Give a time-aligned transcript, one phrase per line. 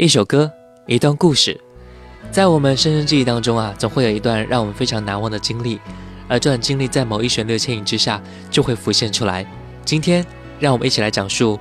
[0.00, 0.50] 一首歌，
[0.86, 1.60] 一段故事，
[2.30, 5.78] 在我们深深记忆当中啊，总会有一段让我们非常难忘的经历，
[6.26, 8.18] 而这段经历在某一旋律牵引之下，
[8.50, 9.46] 就会浮现出来。
[9.84, 10.24] 今天，
[10.58, 11.60] 让我们一起来讲述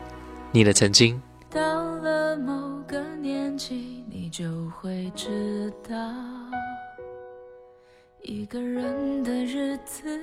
[0.53, 1.21] 你的曾经。
[1.49, 1.59] 到
[1.97, 5.97] 了某个年纪，你就会知道，
[8.21, 10.17] 一个人的日子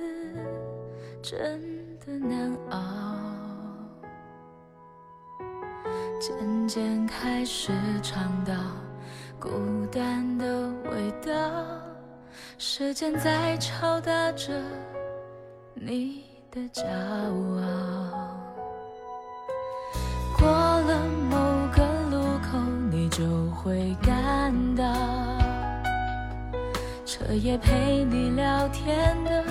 [1.21, 1.61] 真
[2.03, 3.16] 的难熬。
[6.19, 7.71] 渐渐开始
[8.01, 8.53] 尝到
[9.39, 9.49] 孤
[9.91, 11.31] 单的味道，
[12.57, 14.51] 时间在敲打着
[15.75, 16.83] 你的骄
[17.61, 18.35] 傲。
[20.39, 20.99] 过了
[21.29, 21.37] 某
[21.71, 22.57] 个路口，
[22.89, 24.83] 你就会感到，
[27.05, 29.43] 彻夜陪你聊天的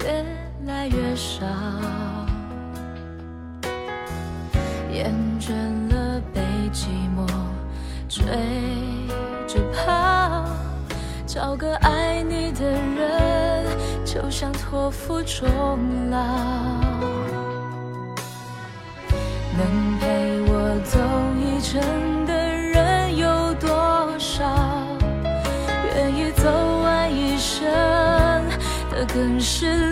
[0.00, 0.26] 越
[0.66, 1.46] 来越少。
[4.98, 5.52] 厌倦
[5.94, 6.40] 了被
[6.72, 7.24] 寂寞
[8.08, 8.24] 追
[9.46, 10.44] 着跑，
[11.24, 13.64] 找个爱你的人，
[14.04, 15.78] 就像托付终
[16.10, 16.18] 老。
[19.56, 20.98] 能陪我走
[21.38, 21.80] 一程
[22.26, 24.44] 的人有多少？
[25.94, 26.50] 愿意走
[26.82, 27.64] 完一生
[28.90, 29.87] 的更是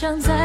[0.00, 0.39] 想在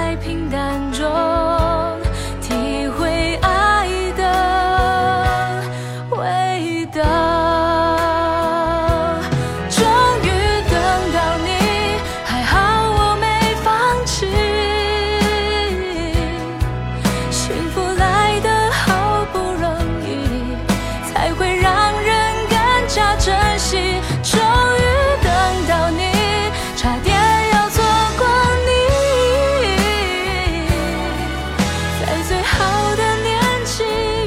[32.27, 33.83] 最好的年纪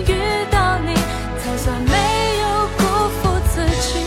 [0.06, 0.14] 遇
[0.52, 0.94] 到你，
[1.40, 3.98] 才算没有辜负自己。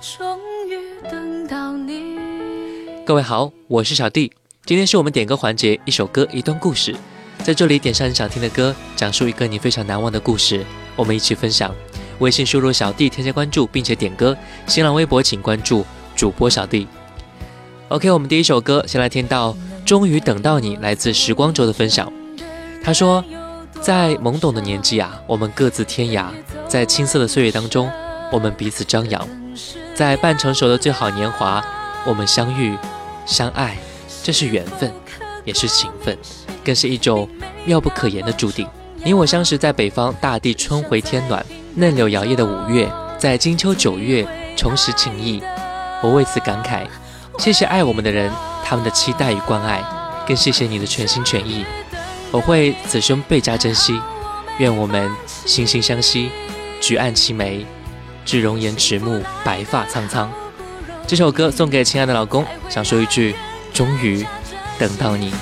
[0.00, 0.78] 终于
[1.10, 2.16] 等到你
[3.04, 4.32] 各位好，我是小弟。
[4.64, 6.96] 今天是我们点歌环节，一首歌一段故事，
[7.44, 10.64] 在这里点上你想听的歌，讲述一个你非常难忘的故事，
[10.96, 11.74] 我们一起分享。
[12.20, 14.34] 微信输入小弟添加关注，并且点歌。
[14.66, 15.84] 新浪微博请关注
[16.16, 16.88] 主播小弟。
[17.88, 19.52] OK，我们第一首歌先来听到
[19.88, 22.12] 《终于等到你》，来自时光轴的分享。
[22.84, 23.24] 他说，
[23.80, 26.26] 在懵懂的年纪啊，我们各自天涯；
[26.68, 27.90] 在青涩的岁月当中，
[28.30, 29.26] 我们彼此张扬；
[29.94, 31.64] 在半成熟的最好年华，
[32.04, 32.76] 我们相遇。
[33.24, 33.78] 相爱，
[34.22, 34.92] 这是缘分，
[35.46, 36.18] 也是情分，
[36.62, 37.26] 更是一种
[37.64, 38.68] 妙不可言的注定。
[39.02, 41.42] 你我相识在北方，大地春回天暖，
[41.76, 45.42] 嫩柳摇曳的五月，在金秋九月重拾情谊。
[46.02, 46.86] 我为此感慨，
[47.38, 48.30] 谢谢爱我们的人，
[48.68, 49.82] 他们的期待与关爱，
[50.26, 51.64] 更谢谢你的全心全意。
[52.30, 53.98] 我会此生倍加珍惜。
[54.58, 55.10] 愿我们
[55.46, 56.30] 惺惺相惜，
[56.78, 57.64] 举案齐眉，
[58.26, 60.30] 至容颜迟暮，白发苍苍。
[61.06, 63.34] 这首歌送给亲爱的老公，想说一句：
[63.72, 64.26] 终于
[64.78, 65.32] 等到你。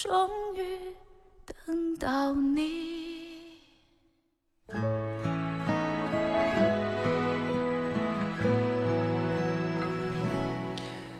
[0.00, 0.62] 终于
[1.66, 2.62] 等到你。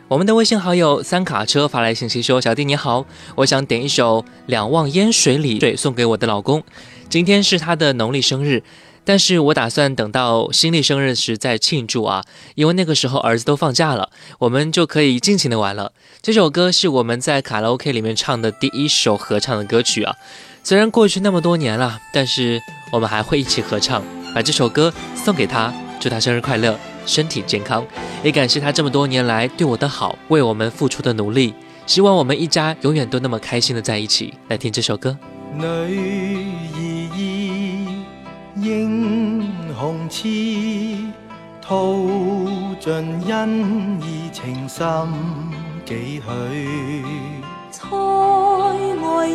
[0.07, 3.05] 我们的微信好友三卡车发来信息说：“小弟你好，
[3.35, 6.63] 我想点一首《两忘烟水里水》送给我的老公，
[7.09, 8.63] 今天是他的农历生日，
[9.09, 12.23] 但是我打算等到新历生日时再庆祝啊，
[12.53, 15.93] 因为那个时候儿子都放假了，我们就可以尽情的玩了。
[16.21, 20.15] 这首歌是我们在卡拉 OK 里面唱的第一首合唱的歌曲啊，
[20.63, 22.61] 虽然过去那么多年了，但是
[22.91, 24.03] 我们还会一起合唱，
[24.35, 26.77] 把这首歌送给他，祝他生日快乐，
[27.07, 27.83] 身体健康，
[28.23, 31.55] 也感谢他这么多年来对我的好，为我们付出的努力。
[31.87, 34.35] 希望我们一家永远都那么开心的在一起。
[34.49, 35.17] 来听这首歌。
[38.61, 39.41] 英
[39.77, 40.27] 雄痴，
[41.61, 42.09] 吐
[42.79, 42.91] 尽
[43.27, 44.85] 恩义情深
[45.85, 47.41] 几许？
[47.71, 49.27] 塞外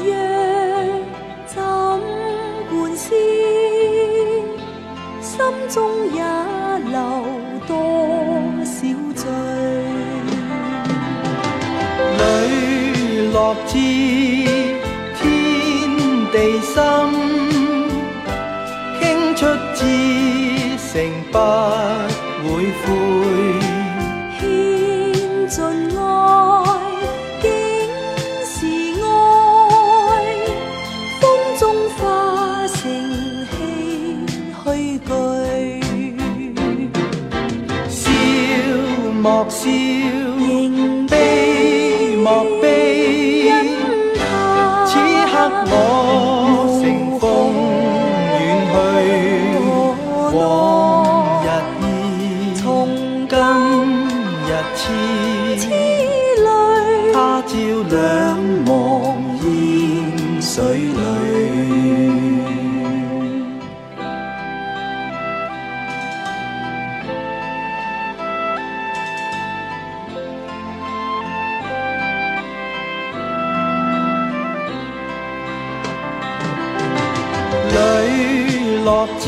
[79.20, 79.24] 知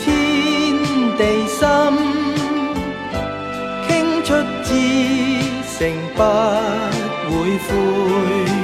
[0.00, 0.04] 天
[1.18, 1.62] 地心，
[3.88, 3.90] 倾
[4.24, 4.28] 出
[4.62, 4.68] 至
[5.76, 5.78] 诚
[6.14, 6.18] 不
[7.30, 8.63] 会悔。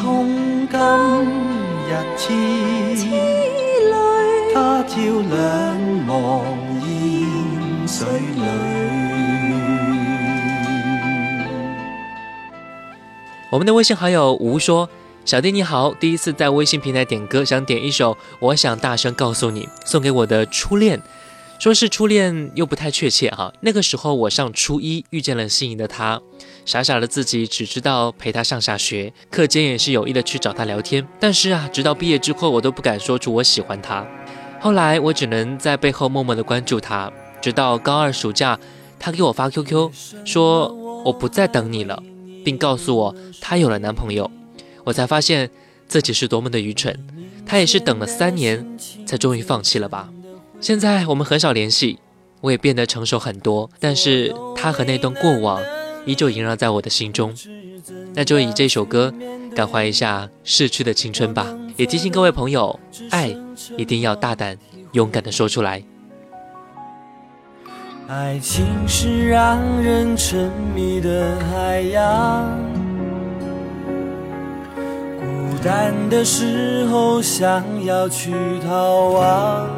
[0.00, 0.78] 意，從今
[1.86, 2.32] 日痴。
[3.90, 3.94] 淚。
[4.54, 6.42] 他朝兩茫
[6.80, 8.42] 煙水裏。
[13.50, 14.88] 我们的微信好友吴说
[15.26, 21.00] ：“小弟你好，第一次在微信平台点歌，想点一首《我想大声告诉你》，送给我的初恋。
[21.58, 23.52] 说是初恋又不太确切哈。
[23.60, 26.22] 那个时候我上初一，遇见了心仪的他，
[26.64, 31.06] 傻傻的自己只知道陪他上下学，课间也是有意的去找他聊天。
[31.18, 34.06] 但是啊，直到毕业之后，我都不敢说出我喜欢他。
[34.60, 38.58] 后来我只能在背后默默的关注他，直到高二暑假，
[38.98, 39.90] 他给我发 QQ
[40.24, 40.68] 说
[41.04, 42.02] 我不再等你了。”
[42.42, 44.30] 并告诉我她有了男朋友，
[44.84, 45.50] 我才发现
[45.86, 46.98] 自己是多么的愚蠢。
[47.44, 50.08] 她也是等了三年，才终于放弃了吧。
[50.58, 51.98] 现在我们很少联系，
[52.40, 55.62] 我也变得成熟很多，但是她和那段过往
[56.06, 57.34] 依旧萦绕在我的心中。
[58.14, 59.12] 那就以这首歌
[59.54, 62.78] 感怀一下逝去的青春吧，也提醒各位朋友，
[63.10, 63.34] 爱
[63.76, 64.56] 一定要大胆
[64.92, 65.82] 勇敢的说出来。
[68.08, 72.58] 爱情是让人沉迷的海洋，
[75.20, 78.32] 孤单的时候想要去
[78.66, 79.70] 逃亡，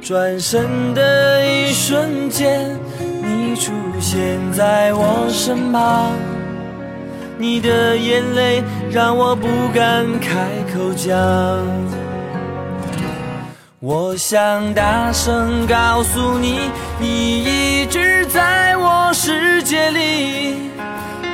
[0.00, 2.78] 转身的一瞬间，
[3.30, 6.10] 你出现在我身旁，
[7.38, 11.16] 你的眼泪让我不敢开口讲。
[13.78, 17.44] 我想大声告诉你，你
[17.82, 20.56] 一直在我世界里。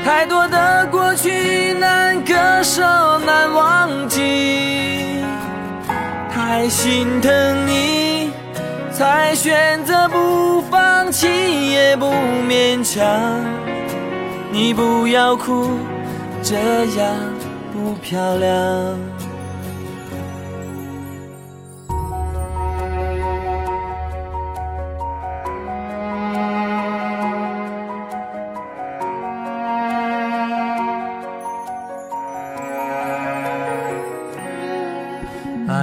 [0.04, 2.82] 太多的过去难割舍，
[3.26, 5.24] 难忘记。
[6.32, 7.32] 太心疼
[7.66, 8.15] 你，
[8.96, 11.26] 才选择不放弃，
[11.70, 12.06] 也不
[12.48, 13.04] 勉强。
[14.50, 15.68] 你不要哭，
[16.42, 16.56] 这
[16.98, 17.14] 样
[17.74, 19.15] 不漂亮。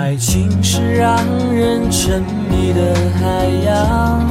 [0.03, 1.17] 爱情是让
[1.49, 4.27] 人沉迷的海洋，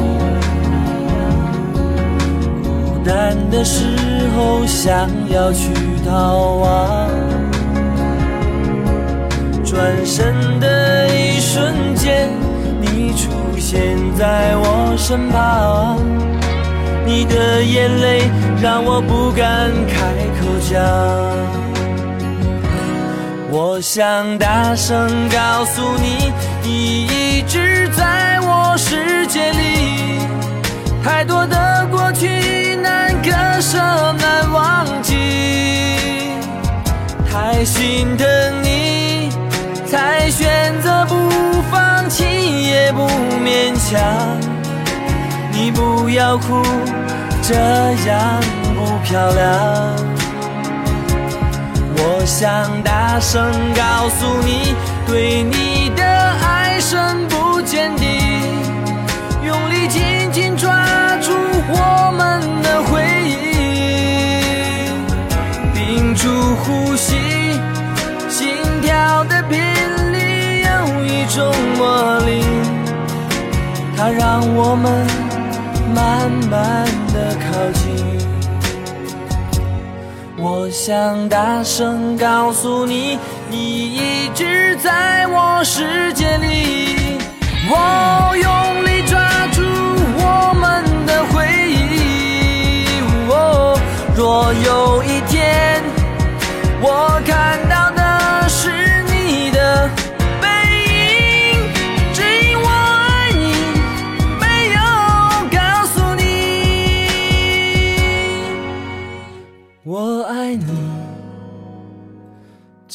[2.62, 3.86] 孤单的时
[4.36, 5.72] 候想要去
[6.06, 7.08] 逃亡，
[9.64, 12.28] 转身的一瞬间，
[12.78, 15.96] 你出现在我身旁，
[17.06, 21.51] 你的眼泪让我不敢开口讲。
[23.54, 26.32] 我想大声告诉你，
[26.62, 30.20] 你一直在我世界里。
[31.04, 33.30] 太多的过去难割
[33.60, 35.14] 舍难忘记，
[37.30, 38.26] 太心疼
[38.62, 39.28] 你，
[39.84, 43.06] 才选择不放弃也不
[43.44, 44.00] 勉强。
[45.52, 46.62] 你不要哭，
[47.42, 48.40] 这样
[48.74, 50.01] 不漂亮。
[52.32, 54.74] 想大声告诉你，
[55.06, 58.06] 对你的爱深不见底，
[59.44, 60.70] 用力紧紧抓
[61.20, 61.30] 住
[61.68, 63.36] 我们的回忆，
[65.74, 67.16] 屏住呼吸，
[68.30, 69.60] 心跳的频
[70.10, 72.42] 率有一种魔力，
[73.94, 75.06] 它让我们
[75.94, 77.91] 慢慢的靠近。
[80.44, 83.16] 我想大声告诉你，
[83.48, 87.16] 你一直在我世界里。
[87.70, 92.88] 我用力抓住我们的回忆。
[94.16, 95.80] 若有一天，
[96.80, 97.91] 我看到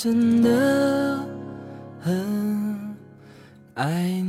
[0.07, 1.19] 真的
[1.99, 2.95] 很
[3.73, 4.26] 爱你。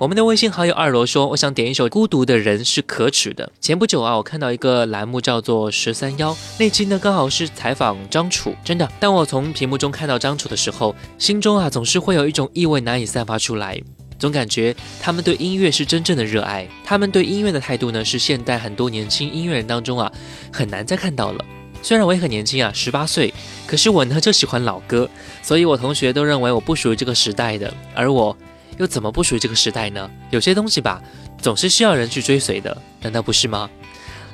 [0.00, 3.44] 我们的微信好友二罗说：“我想点一首《孤独的人是可耻的》。
[3.60, 8.54] 前不久啊，我看到一个栏目叫做“十三幺”，那期呢刚好是采访张楚。
[8.64, 13.78] 真的，当我从屏幕中看到张楚的时候，心中啊总是会有一种意味难以散发出来，
[14.18, 20.10] 总感觉他们对音乐是真正的热爱，他们对音乐的态度呢是现代很多年轻音乐人当中啊
[20.50, 21.44] 很难再看到了。
[21.82, 23.34] 虽然我也很年轻啊，十八岁，
[23.66, 25.06] 可是我呢就喜欢老歌，
[25.42, 28.34] 所以我同学都认为我不属于这个时代的，而我。”
[28.80, 30.10] 又怎么不属于这个时代呢？
[30.30, 31.02] 有些东西吧，
[31.36, 33.68] 总是需要人去追随的，难道不是吗？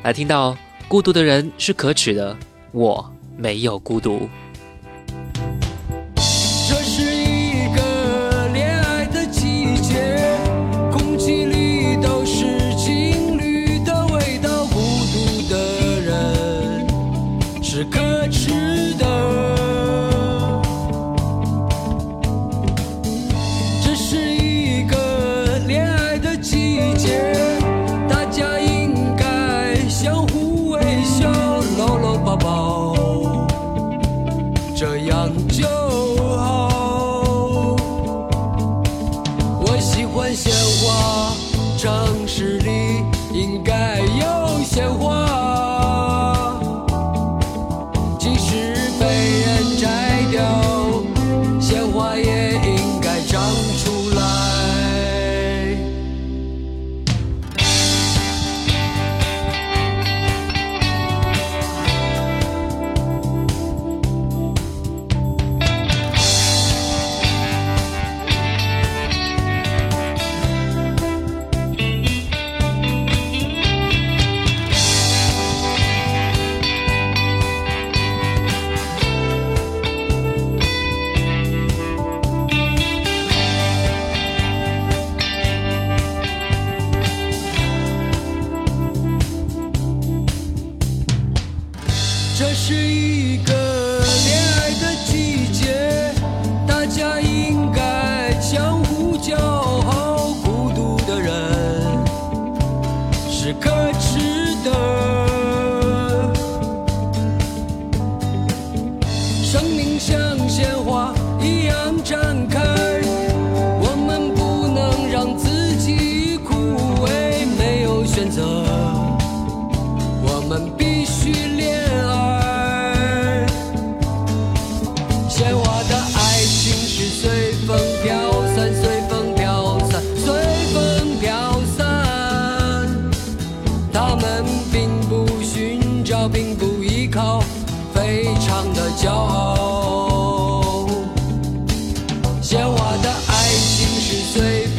[0.05, 2.37] 来听到孤独的人是可耻的，
[2.71, 4.29] 我没有孤独。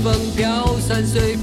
[0.07, 1.35] 风飘散，随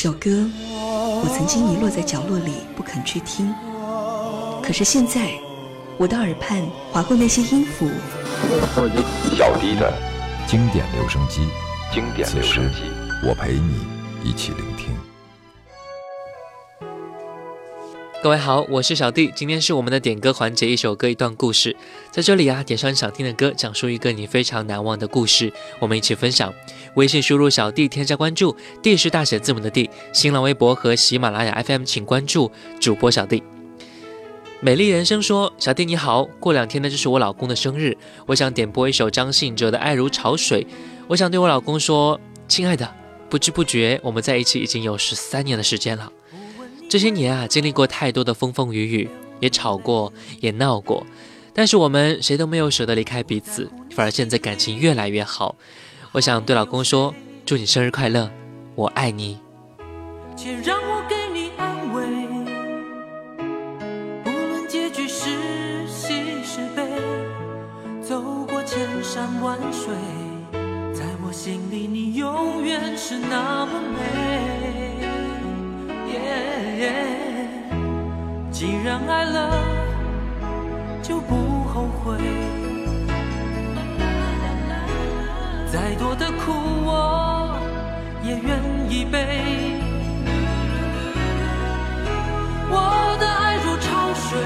[0.00, 3.52] 首歌，我曾经遗落在角落里不肯去听，
[4.62, 5.32] 可是现在，
[5.96, 7.88] 我的耳畔划过那些音符，
[9.36, 9.92] 小弟的
[10.46, 11.48] 经典留声机，
[11.92, 12.82] 经典留声机。
[13.26, 13.84] 我陪你
[14.22, 14.96] 一起聆听。
[18.28, 21.74] 各位好，我是小弟，今天是我们的点歌环节，一首歌一段故事，
[22.10, 26.52] 在这里啊，点上你想听的歌，讲述一个你非常难忘的故事，我们一起分享。
[26.96, 33.42] 微信输入小弟添加关注，D 是大写字母的 D，新浪微博和喜马拉雅 FM 请关注主播小弟。
[34.60, 40.62] 美丽人生说：“小弟你好，过两天呢就是我老公的生日，我想点播一首张信哲的《爱如潮水》，
[41.06, 42.94] 我想对我老公说，亲爱的，
[43.30, 46.12] 不知不觉我们在一起已经有十三年的时间了。”
[46.88, 51.06] 这些年啊，经历过太多的风风雨雨，也吵过，也闹过，
[51.52, 55.54] 但是我们谁都没有舍得离开彼此，反而现在感情越来越好。
[56.12, 58.30] 我想对老公说：“祝你生日快乐，
[58.74, 59.38] 我爱你。
[60.34, 62.06] 且让我给你安慰。
[64.24, 65.28] 不论结局是
[65.86, 66.88] 喜是悲，
[68.00, 69.92] 走过千山万水，
[70.94, 74.77] 在我心里你永远是那么美。
[76.12, 76.16] 耶
[78.50, 79.64] 既然爱了，
[81.02, 82.16] 就不后悔。
[85.70, 86.52] 再多的苦
[86.84, 87.54] 我
[88.24, 88.58] 也愿
[88.90, 89.16] 意背。
[92.70, 94.40] 我的爱如潮水，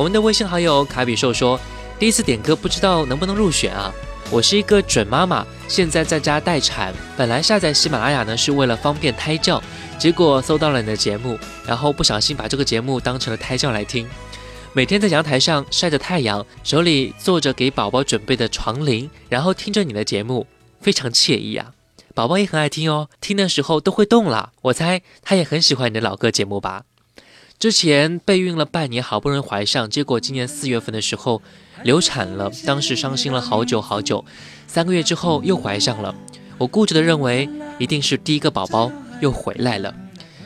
[0.00, 1.60] 我们的微信好友卡比兽说，
[1.98, 3.92] 第一次点歌不知道能不能入选啊？
[4.30, 9.62] 我是一个准妈妈，现在在家待产，本来下载喜马拉雅呢是为了方便胎教，
[9.98, 14.08] 结果搜到了你的节目，然后不小心把这个节目当成了胎教来听。
[14.72, 20.46] 每天在阳台上晒着太阳，手里做着给宝宝准备的床铃，然后听着你的节目，
[20.80, 21.72] 非常惬意啊！
[22.14, 24.52] 宝宝也很爱听哦，听的时候都会动了。
[24.62, 26.84] 我猜他也很喜欢你的老歌节目吧？
[27.60, 31.42] 之前备孕了半年，好不容易怀上，结果今年四月份的时候
[31.84, 34.24] 流产了，当时伤心了好久好久。
[34.66, 36.14] 三个月之后又怀上了，
[36.56, 37.46] 我固执的认为
[37.78, 39.94] 一定是第一个宝宝又回来了，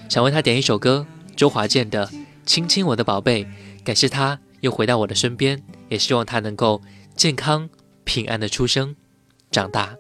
[0.09, 2.05] 想为他点一首歌，周华健的
[2.45, 3.45] 《亲亲我的宝贝》。
[3.85, 6.83] 感谢他又回到我的身边，也希望他能够
[7.15, 7.71] 健康
[8.03, 8.97] 平安的出生、
[9.53, 9.95] 长大。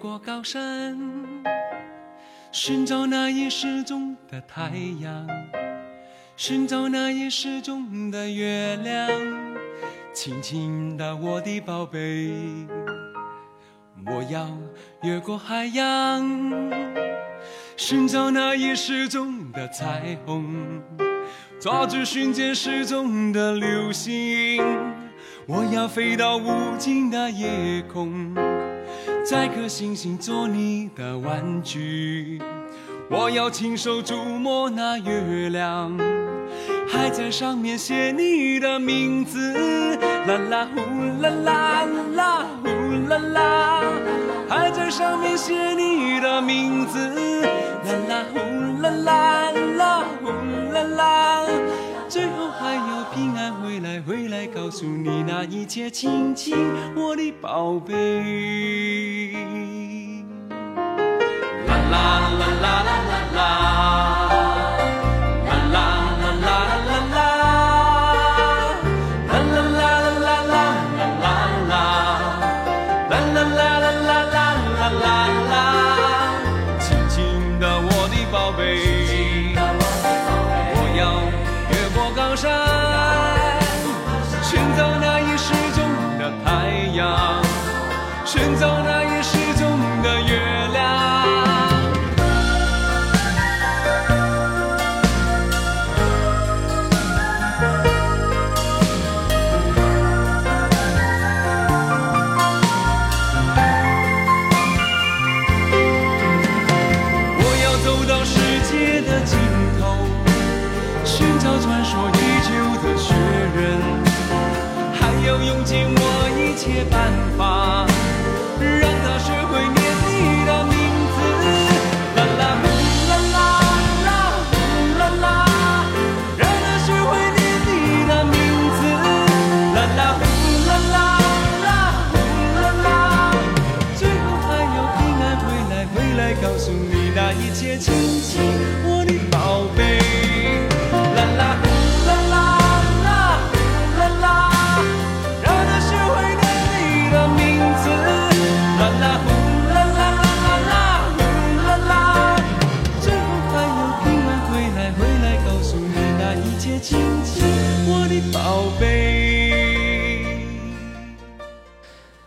[0.00, 0.98] 过高山。
[2.50, 5.28] 寻找那已失踪的太阳，
[6.36, 9.08] 寻找那已失踪的月亮。
[10.14, 12.32] 亲亲的我的宝贝，
[14.06, 14.48] 我要
[15.02, 16.28] 越过海洋，
[17.76, 20.82] 寻找那已失踪的彩虹，
[21.60, 24.64] 抓住瞬间失踪的流星。
[25.46, 28.34] 我要飞到无尽的夜空。
[29.30, 32.42] 摘颗星星做你的玩具，
[33.08, 35.96] 我要亲手触摸那月亮，
[36.88, 39.54] 还在上面写你的名字。
[40.26, 42.68] 啦啦呼啦啦啦呼
[43.08, 43.82] 啦啦，
[44.48, 46.98] 还在上面写你的名字。
[47.84, 50.28] 啦啦呼啦啦啦呼
[50.72, 51.46] 啦啦，
[52.08, 56.56] 最后还要平安回来，回来告诉你那一切，亲亲
[56.96, 59.09] 我的宝贝。
[61.90, 64.59] 啦啦啦啦啦啦。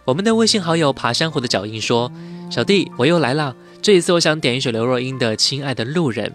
[0.05, 2.11] 我们的微信好友爬山虎的脚印说
[2.51, 3.55] ：“小弟，我又来了。
[3.81, 6.29] 这一次，我想点一首刘若英的《亲爱的路人》。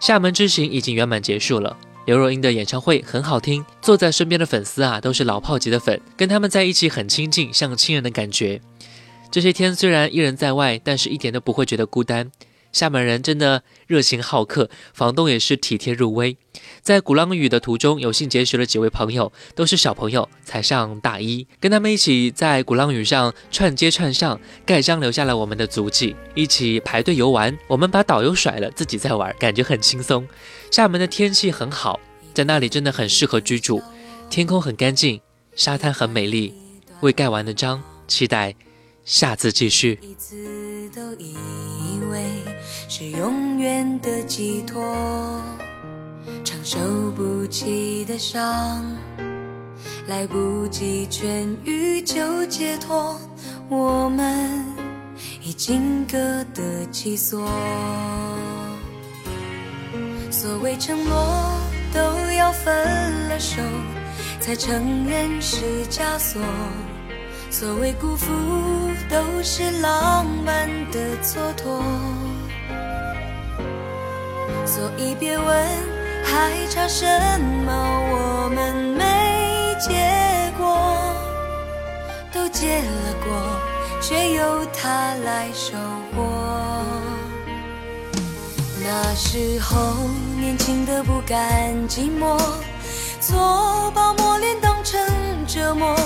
[0.00, 3.64] 厦门之行已经圆满结束了，刘若英的演唱会很好听。
[3.80, 8.60] 坐在身边的粉丝啊，都是老炮级的粉，跟他们在一起很亲近，像亲人的感觉。
[9.30, 12.32] 这些天虽然一人在外，但是一点都不会觉得孤单。”
[12.72, 16.36] 厦门人真的热情好客，房东也是体贴入微。
[16.82, 27.56] 在鼓浪屿的途中，有幸结识了几位朋友，都是小朋友，才上大一，跟他们一起在鼓浪屿上串街串巷，盖章留下了我们的足迹，一起排队游玩。
[27.66, 30.26] 我们把导游甩了，自己在玩，感觉很轻松。
[30.70, 31.98] 厦门的天气很好，
[32.34, 33.82] 在那里真的很适合居住，
[34.28, 35.20] 天空很干净，
[35.54, 36.54] 沙滩很美丽。
[37.00, 38.54] 未盖完的章，期待
[39.04, 39.98] 下次继续。
[41.96, 42.30] 以为
[42.88, 44.82] 是永远的寄托，
[46.44, 46.78] 承受
[47.12, 48.84] 不起的伤，
[50.06, 53.18] 来不及痊愈就解脱，
[53.70, 54.62] 我们
[55.42, 56.18] 已经各
[56.52, 57.48] 得其所。
[60.30, 61.58] 所谓承诺，
[61.94, 62.00] 都
[62.32, 62.74] 要分
[63.28, 63.62] 了手，
[64.38, 65.56] 才承认是
[65.90, 66.42] 枷锁。
[67.50, 68.26] 所谓辜负，
[69.08, 71.80] 都是浪漫的蹉跎。
[74.66, 75.46] 所以别问
[76.24, 77.06] 还差什
[77.64, 77.72] 么，
[78.12, 80.76] 我们没结果，
[82.32, 83.32] 都结了果，
[84.02, 85.76] 却由他来收
[86.14, 86.84] 获。
[88.84, 89.94] 那时候
[90.38, 92.38] 年轻的不甘寂寞，
[93.20, 95.00] 错把磨练当成
[95.46, 95.96] 折磨。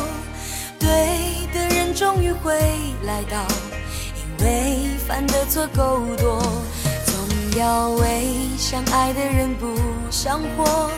[0.90, 2.52] 对的人终于会
[3.04, 3.46] 来到，
[4.16, 6.42] 因为犯的错够多，
[7.06, 8.26] 总要为
[8.58, 9.78] 相爱的人不
[10.10, 10.90] 想活，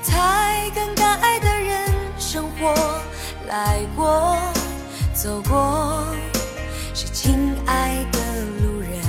[0.00, 2.72] 才跟敢爱的人生活。
[3.48, 4.38] 来过，
[5.12, 6.06] 走过，
[6.94, 8.18] 是亲爱的
[8.60, 9.00] 路人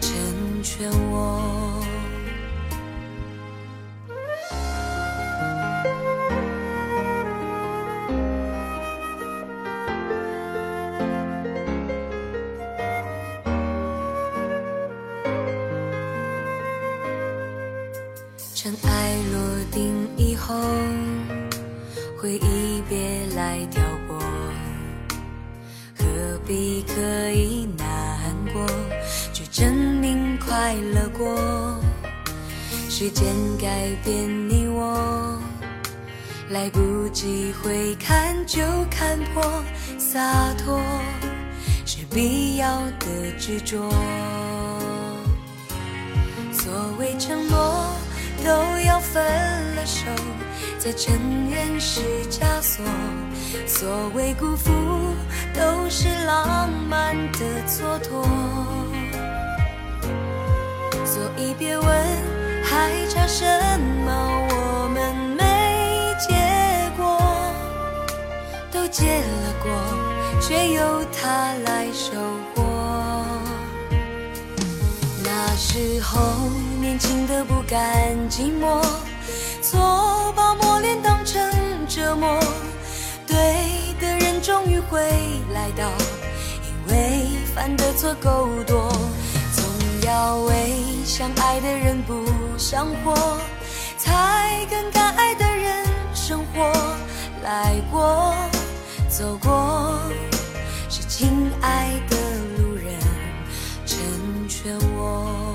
[0.00, 1.51] 成全我。
[18.72, 20.54] 尘埃落定以后，
[22.16, 24.18] 回忆别来挑拨，
[25.98, 26.94] 何必刻
[27.32, 28.66] 意难过，
[29.34, 31.78] 去证明快乐过？
[32.88, 33.26] 时间
[33.60, 35.38] 改变你我，
[36.48, 39.62] 来不及回看就看破，
[39.98, 40.80] 洒脱
[41.84, 43.92] 是必要的执着。
[48.44, 48.50] 都
[48.80, 49.22] 要分
[49.76, 50.06] 了手，
[50.78, 51.14] 才承
[51.50, 52.00] 认是
[52.30, 52.84] 枷锁。
[53.66, 54.70] 所谓辜负，
[55.54, 58.24] 都是浪漫的蹉跎。
[61.04, 61.86] 所以别问
[62.64, 63.44] 还差什
[64.04, 64.12] 么，
[64.50, 66.34] 我们没结
[66.96, 67.20] 果，
[68.70, 69.70] 都结了果，
[70.40, 71.81] 却由他来
[78.42, 78.82] 寂寞，
[79.62, 81.40] 错把磨练当成
[81.86, 82.40] 折磨。
[83.24, 83.36] 对
[84.00, 84.98] 的人终于会
[85.54, 85.88] 来到，
[86.66, 88.90] 因为犯的错够多，
[89.54, 89.64] 总
[90.04, 90.74] 要为
[91.04, 92.26] 相爱的人不
[92.58, 93.14] 想活，
[93.96, 96.72] 才跟敢爱的人生活。
[97.44, 98.34] 来过，
[99.08, 100.00] 走过，
[100.88, 102.16] 是亲爱的
[102.58, 102.92] 路人
[103.86, 103.96] 成
[104.48, 105.51] 全我。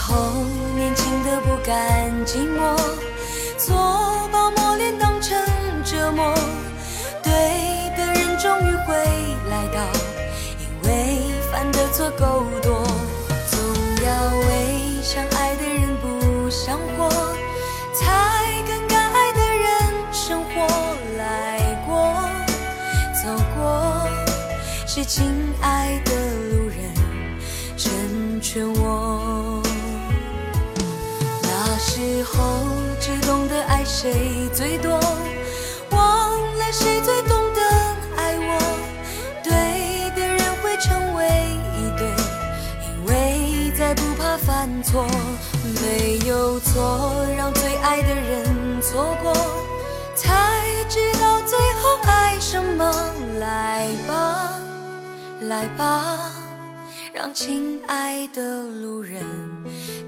[0.00, 0.14] 候
[0.74, 2.74] 年轻的不甘寂寞，
[3.58, 5.38] 错把磨练当成
[5.84, 6.34] 折磨。
[7.22, 7.30] 对
[7.96, 8.94] 的人终于会
[9.50, 9.80] 来到，
[10.58, 11.20] 因为
[11.52, 12.82] 犯的错够多，
[13.50, 13.58] 总
[14.04, 14.10] 要
[14.48, 17.08] 为相爱的人不想活，
[17.94, 19.68] 才跟敢爱的人
[20.12, 20.66] 生活。
[21.18, 22.16] 来过，
[23.22, 24.08] 走过，
[24.86, 25.49] 是情
[34.02, 34.98] 谁最多，
[35.90, 37.60] 忘了谁最懂得
[38.16, 38.58] 爱我。
[39.44, 41.28] 对的人会成为
[41.76, 42.08] 一对，
[42.88, 45.04] 因为再不怕犯错，
[45.82, 49.34] 没有错让最爱的人错过，
[50.16, 50.58] 才
[50.88, 52.90] 知道最后爱什么。
[53.38, 54.58] 来吧，
[55.42, 56.32] 来吧。
[57.12, 59.22] 让亲爱的路人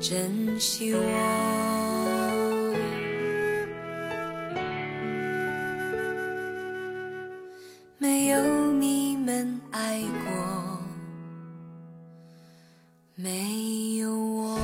[0.01, 2.12] 珍惜我。
[9.71, 10.79] 爱过，
[13.15, 14.59] 没有我。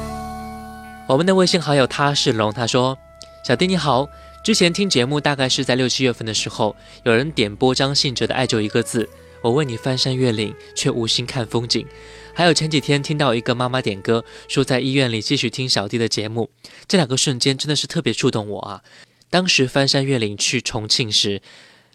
[1.09, 2.97] 我们的微信好友他是龙，他说
[3.45, 4.09] ：“小弟你好，
[4.45, 9.05] 之前听节目大概是在六七月份的时候，有人点播张信哲的《爱就一个字》，
[9.43, 11.87] 我为你翻山越岭，却无心看风景。
[12.35, 16.51] 还有前几天听到一个妈妈点歌，说在医院里继续听小弟的节目，
[16.87, 18.83] 这两个瞬间真的是特别触动我啊！
[19.31, 21.43] 当时翻山越岭去重庆时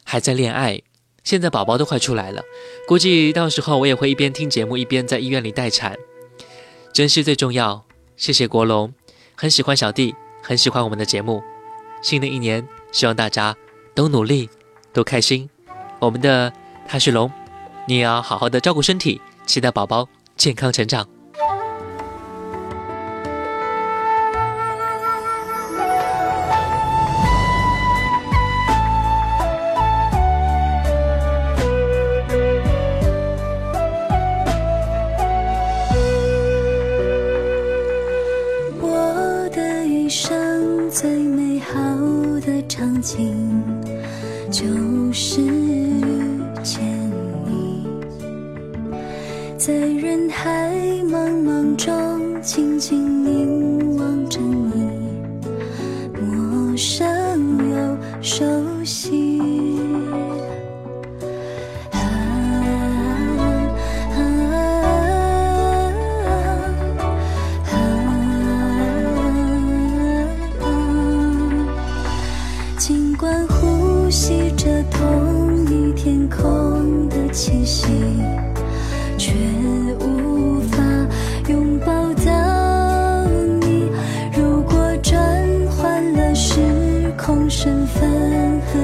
[0.03, 0.81] 还在恋爱，
[1.23, 2.43] 现在宝宝都快出来了，
[2.87, 5.97] 估计到时候我也会一边听节目一边在医院里待产。
[6.93, 7.85] 珍惜最重要，
[8.17, 8.93] 谢谢国龙。”
[9.35, 11.41] 很喜欢小弟，很喜欢我们的节目。
[12.01, 13.55] 新的一年，希望大家
[13.95, 14.49] 都努力，
[14.93, 15.49] 都开心。
[15.99, 16.53] 我们的
[16.87, 17.31] 他是龙，
[17.87, 20.07] 你也要好好的照顾身体，期待宝宝
[20.37, 21.12] 健康成长。
[42.83, 43.33] 场景
[44.51, 44.65] 就
[45.13, 46.03] 是遇
[46.61, 46.83] 见
[47.45, 47.87] 你
[49.57, 50.69] 在人海
[51.05, 55.21] 茫茫中静静凝望着你
[56.19, 58.43] 陌生又熟
[58.83, 59.32] 悉。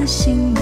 [0.10, 0.59] 心。